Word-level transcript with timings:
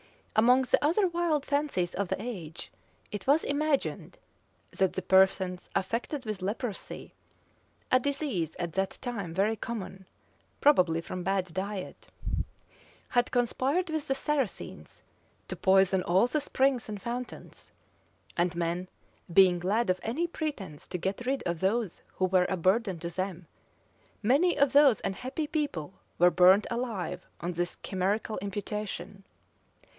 []Among 0.41 0.63
the 0.63 0.83
other 0.83 1.07
wild 1.09 1.45
fancies 1.45 1.93
of 1.93 2.07
the 2.07 2.19
age, 2.19 2.71
it 3.11 3.27
was 3.27 3.43
imagined, 3.43 4.17
that 4.71 4.93
the 4.93 5.01
persons 5.01 5.69
affected 5.75 6.25
with 6.25 6.41
leprosy 6.41 7.13
(a 7.91 7.99
disease 7.99 8.55
at 8.55 8.73
that 8.73 8.97
time 9.01 9.31
very 9.35 9.55
common, 9.55 10.07
probably 10.59 11.01
from 11.01 11.21
bad 11.23 11.53
diet) 11.53 12.07
had 13.09 13.29
conspired 13.29 13.91
with 13.91 14.07
the 14.07 14.15
Saracens 14.15 15.03
to 15.49 15.55
poison 15.55 16.01
all 16.01 16.25
the 16.25 16.41
springs 16.41 16.89
and 16.89 16.99
fountains; 16.99 17.71
and 18.35 18.55
men, 18.55 18.87
being 19.31 19.59
glad 19.59 19.91
of 19.91 19.99
any 20.01 20.25
pretence 20.25 20.87
to 20.87 20.97
get 20.97 21.27
rid 21.27 21.43
of 21.43 21.59
those 21.59 22.01
who 22.15 22.25
were 22.25 22.45
a 22.49 22.57
burden 22.57 22.97
to 22.99 23.09
them, 23.09 23.45
many 24.23 24.57
of 24.57 24.73
those 24.73 25.01
unhappy 25.03 25.45
people 25.45 25.93
were 26.17 26.31
burnt 26.31 26.65
alive 26.71 27.27
on 27.41 27.51
this 27.51 27.75
chimerical 27.83 28.39
imputation. 28.39 29.25